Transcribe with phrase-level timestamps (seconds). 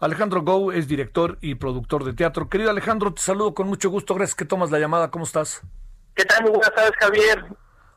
[0.00, 2.48] Alejandro Gou es director y productor de teatro.
[2.48, 4.14] Querido Alejandro, te saludo con mucho gusto.
[4.14, 5.10] Gracias que tomas la llamada.
[5.10, 5.62] ¿Cómo estás?
[6.14, 6.42] ¿Qué tal?
[6.42, 7.44] Muy buenas tardes, Javier.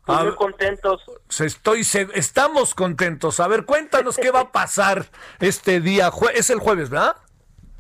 [0.06, 1.04] Pues muy contentos.
[1.40, 1.82] Estoy,
[2.16, 3.40] estamos contentos.
[3.40, 5.06] A ver, cuéntanos qué va a pasar
[5.40, 6.10] este día.
[6.34, 7.18] Es el jueves, ¿verdad?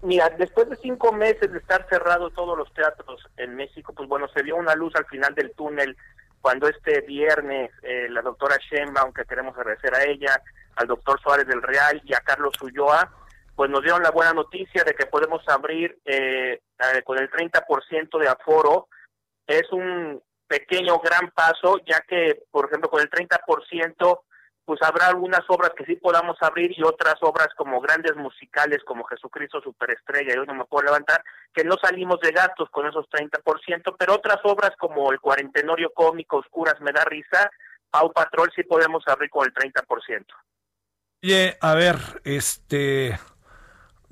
[0.03, 4.27] Mira, después de cinco meses de estar cerrados todos los teatros en México, pues bueno,
[4.35, 5.97] se vio una luz al final del túnel
[6.41, 10.41] cuando este viernes eh, la doctora Sheinbaum, aunque queremos agradecer a ella,
[10.75, 13.11] al doctor Suárez del Real y a Carlos Ulloa,
[13.61, 18.17] pues nos dieron la buena noticia de que podemos abrir eh, eh, con el 30%
[18.17, 18.88] de aforo.
[19.45, 24.19] Es un pequeño gran paso, ya que, por ejemplo, con el 30%,
[24.66, 29.03] pues habrá algunas obras que sí podamos abrir y otras obras como grandes musicales como
[29.03, 33.08] Jesucristo Superestrella y hoy no me puedo levantar, que no salimos de gastos con esos
[33.11, 37.52] 30%, pero otras obras como el Cuarentenorio Cómico, Oscuras Me Da Risa,
[37.91, 40.25] Pau Patrol sí podemos abrir con el 30%.
[41.23, 43.19] Oye, a ver, este,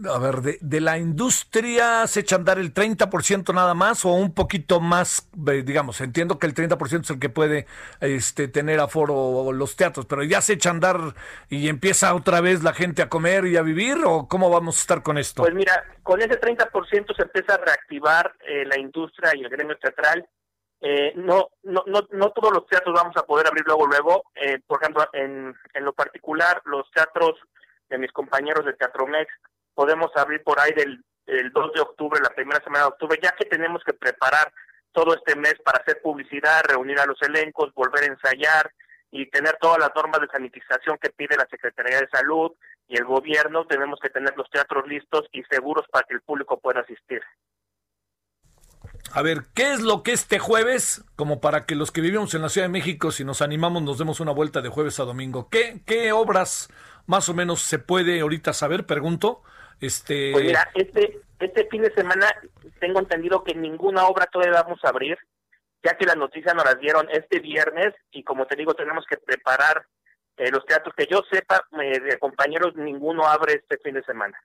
[0.07, 4.09] a ver, de, de, la industria se echa a andar el 30% nada más o
[4.09, 7.65] un poquito más, digamos, entiendo que el 30% es el que puede
[7.99, 10.97] este, tener aforo los teatros, pero ya se echa a andar
[11.49, 14.81] y empieza otra vez la gente a comer y a vivir o cómo vamos a
[14.81, 15.41] estar con esto?
[15.41, 19.77] Pues mira, con ese 30% se empieza a reactivar eh, la industria y el gremio
[19.77, 20.27] teatral.
[20.81, 24.23] Eh, no, no, no, no todos los teatros vamos a poder abrir luego, luego.
[24.35, 27.35] Eh, por ejemplo, en, en lo particular, los teatros
[27.89, 29.29] de mis compañeros de Teatro Mex
[29.79, 33.31] podemos abrir por ahí del el 2 de octubre, la primera semana de octubre, ya
[33.31, 34.51] que tenemos que preparar
[34.91, 38.73] todo este mes para hacer publicidad, reunir a los elencos, volver a ensayar
[39.09, 42.51] y tener todas las normas de sanitización que pide la Secretaría de Salud
[42.89, 46.59] y el gobierno, tenemos que tener los teatros listos y seguros para que el público
[46.59, 47.21] pueda asistir.
[49.13, 52.41] A ver, ¿qué es lo que este jueves, como para que los que vivimos en
[52.41, 55.47] la Ciudad de México, si nos animamos, nos demos una vuelta de jueves a domingo?
[55.49, 56.67] ¿Qué, qué obras
[57.05, 58.85] más o menos se puede ahorita saber?
[58.85, 59.41] Pregunto.
[59.79, 60.31] Este...
[60.33, 62.27] Pues mira, este, este fin de semana
[62.79, 65.17] tengo entendido que ninguna obra todavía vamos a abrir,
[65.83, 69.17] ya que las noticias nos las dieron este viernes y como te digo, tenemos que
[69.17, 69.85] preparar
[70.37, 70.93] eh, los teatros.
[70.95, 74.37] Que yo sepa, eh, de compañeros, ninguno abre este fin de semana.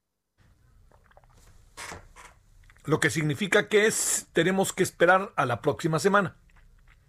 [2.85, 6.37] Lo que significa que es tenemos que esperar a la próxima semana.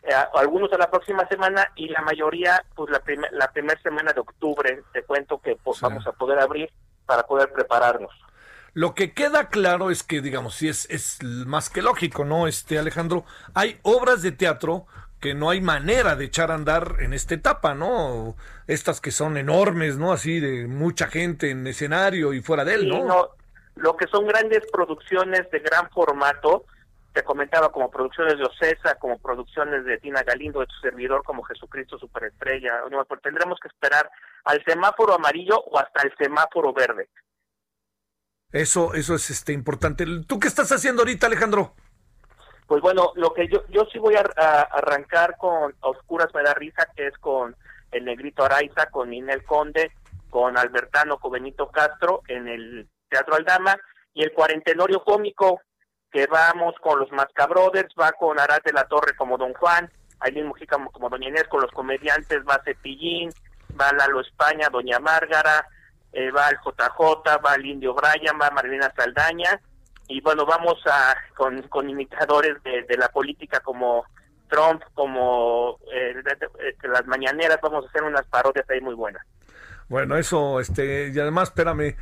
[0.03, 4.21] Eh, algunos a la próxima semana y la mayoría, pues la, la primera semana de
[4.21, 6.71] octubre, te cuento que pues, vamos a poder abrir
[7.05, 8.11] para poder prepararnos.
[8.73, 12.47] Lo que queda claro es que, digamos, si es, es más que lógico, ¿no?
[12.47, 13.23] Este, Alejandro,
[13.53, 14.85] hay obras de teatro
[15.21, 18.35] que no hay manera de echar a andar en esta etapa, ¿no?
[18.67, 20.11] Estas que son enormes, ¿no?
[20.11, 23.05] Así de mucha gente en escenario y fuera de él, ¿no?
[23.05, 23.29] no
[23.75, 26.66] lo que son grandes producciones de gran formato,
[27.15, 31.43] te comentaba como producciones de Ocesa, como producciones de Tina Galindo, de tu servidor, como
[31.43, 32.81] Jesucristo Superestrella.
[33.07, 34.11] Pues tendremos que esperar
[34.43, 37.07] al semáforo amarillo o hasta el semáforo verde.
[38.51, 40.05] Eso, eso es este importante.
[40.27, 41.73] ¿Tú qué estás haciendo ahorita, Alejandro?
[42.67, 46.85] Pues bueno, lo que yo, yo sí voy a, arrancar con Oscuras me da risa,
[46.97, 47.55] que es con
[47.91, 49.93] el Negrito Araiza, con Inel Conde,
[50.29, 53.77] con Albertano, con Benito Castro en el Teatro Aldama,
[54.13, 55.61] y el Cuarentenorio Cómico,
[56.15, 60.47] que vamos con los Mascabrothers, va con Arad de la Torre como Don Juan, Aileen
[60.47, 63.31] Mujica como, Doña Inés, con los comediantes va Cepillín,
[63.77, 65.67] va Lalo España, Doña Márgara,
[66.13, 69.59] eh, va el JJ, va el Indio Bryan, va Marilena Saldaña,
[70.07, 74.05] y bueno, vamos a con, con imitadores de, la política como
[74.47, 76.15] Trump, como eh,
[76.83, 79.21] las mañaneras, vamos a hacer unas parodias ahí muy buenas.
[79.88, 81.96] Bueno, eso, este, y además, espérame,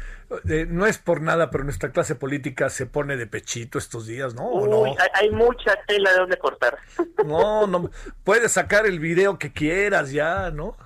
[0.49, 4.33] eh, no es por nada, pero nuestra clase política se pone de pechito estos días,
[4.35, 4.47] ¿no?
[4.47, 6.77] Uy, Hay, mucha tela de donde cortar.
[7.25, 7.89] No, no,
[8.23, 10.77] puedes sacar el video que quieras ya, ¿no?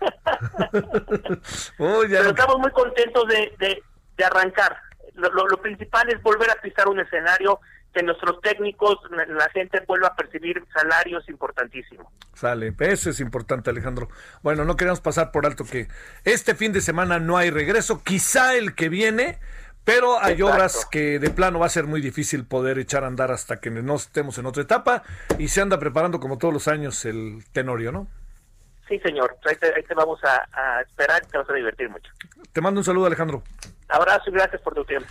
[1.78, 3.82] pero estamos muy contentos de,
[4.16, 4.76] de, arrancar.
[5.14, 7.60] Lo, lo, principal es volver a pisar un escenario
[7.96, 12.06] que nuestros técnicos, la gente vuelva a percibir salarios importantísimos.
[12.34, 14.10] Sale, eso es importante Alejandro.
[14.42, 15.88] Bueno, no queremos pasar por alto que
[16.24, 19.38] este fin de semana no hay regreso, quizá el que viene,
[19.84, 23.30] pero hay obras que de plano va a ser muy difícil poder echar a andar
[23.30, 25.02] hasta que no estemos en otra etapa
[25.38, 28.08] y se anda preparando como todos los años el Tenorio, ¿no?
[28.88, 29.38] Sí, señor.
[29.46, 32.12] Ahí te, ahí te vamos a, a esperar te vas a divertir mucho.
[32.52, 33.42] Te mando un saludo, Alejandro.
[33.88, 35.10] Abrazo y gracias por tu tiempo.